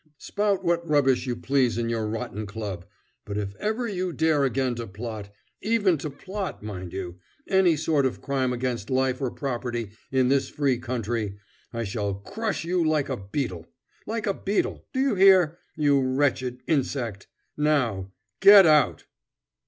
[0.17, 2.87] "Spout what rubbish you please in your rotten club,
[3.23, 5.31] but if ever you dare again to plot
[5.61, 10.49] even to plot, mind you any sort of crime against life or property in this
[10.49, 11.37] free country,
[11.71, 13.67] I shall crush you like a beetle
[14.07, 17.27] like a beetle, do you hear, you wretched insect!
[17.55, 19.03] Now, get out!"